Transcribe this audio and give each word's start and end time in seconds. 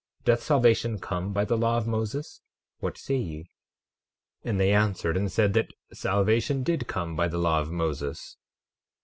Doth 0.25 0.41
salvation 0.41 0.97
come 0.97 1.31
by 1.31 1.45
the 1.45 1.55
law 1.55 1.77
of 1.77 1.85
Moses? 1.85 2.41
What 2.79 2.97
say 2.97 3.17
ye? 3.17 3.37
12:32 4.43 4.49
And 4.49 4.59
they 4.59 4.73
answered 4.73 5.15
and 5.15 5.31
said 5.31 5.53
that 5.53 5.73
salvation 5.93 6.63
did 6.63 6.87
come 6.87 7.15
by 7.15 7.27
the 7.27 7.37
law 7.37 7.59
of 7.61 7.71
Moses. 7.71 8.35